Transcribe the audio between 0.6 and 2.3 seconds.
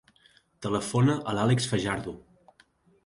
Telefona a l'Àlex Fajardo.